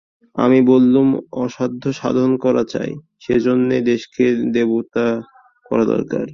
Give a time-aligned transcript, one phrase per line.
[0.35, 1.07] আমি বললুম,
[1.37, 2.91] অসাধ্য সাধন করা চাই,
[3.19, 5.05] সেইজন্যেই দেশকে দেবতা
[5.65, 6.25] করা দরকার।